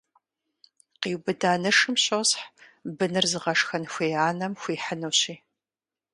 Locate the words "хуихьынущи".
4.61-5.35